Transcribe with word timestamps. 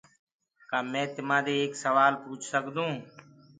ڪآ 0.69 0.79
مينٚ 0.91 1.11
تمآ 1.15 1.37
دي 1.45 1.53
ايڪ 1.59 1.71
سوآل 1.83 2.13
پوڇ 2.23 2.39
سڪدو 2.51 2.81
هونٚ؟ 2.87 3.01